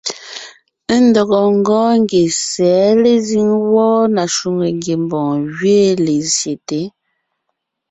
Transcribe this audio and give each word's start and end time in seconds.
Ndɔgɔ 1.03 1.39
ńgɔɔn 1.57 1.93
ngie 2.03 2.25
sɛ̌ 2.47 2.77
lezíŋ 3.03 3.49
wɔ́ɔ 3.71 3.99
na 4.15 4.23
shwòŋo 4.35 4.65
ngiembɔɔn 4.77 5.39
gẅiin 5.57 5.97
lezsyete. 6.05 6.79